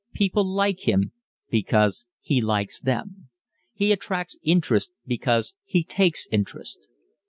[0.15, 1.11] People like him
[1.51, 3.29] because he likes them.
[3.71, 6.87] He attracts interest because he takes interest.